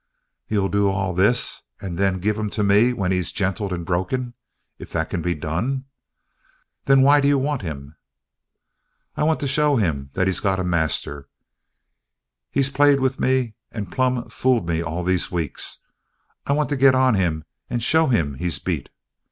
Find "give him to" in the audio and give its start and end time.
2.17-2.63